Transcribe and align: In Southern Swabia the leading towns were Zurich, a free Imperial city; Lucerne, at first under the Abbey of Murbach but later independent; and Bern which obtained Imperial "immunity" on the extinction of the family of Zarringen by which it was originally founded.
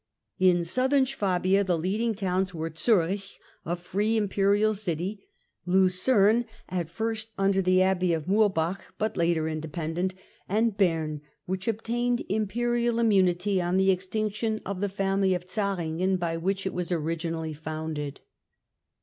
In 0.39 0.63
Southern 0.65 1.05
Swabia 1.05 1.63
the 1.63 1.77
leading 1.77 2.15
towns 2.15 2.55
were 2.55 2.73
Zurich, 2.75 3.37
a 3.67 3.75
free 3.75 4.17
Imperial 4.17 4.73
city; 4.73 5.27
Lucerne, 5.67 6.45
at 6.67 6.89
first 6.89 7.29
under 7.37 7.61
the 7.61 7.83
Abbey 7.83 8.11
of 8.11 8.25
Murbach 8.25 8.95
but 8.97 9.15
later 9.15 9.47
independent; 9.47 10.15
and 10.49 10.75
Bern 10.75 11.21
which 11.45 11.67
obtained 11.67 12.25
Imperial 12.29 12.97
"immunity" 12.97 13.61
on 13.61 13.77
the 13.77 13.91
extinction 13.91 14.59
of 14.65 14.81
the 14.81 14.89
family 14.89 15.35
of 15.35 15.47
Zarringen 15.47 16.17
by 16.17 16.35
which 16.35 16.65
it 16.65 16.73
was 16.73 16.91
originally 16.91 17.53
founded. 17.53 18.21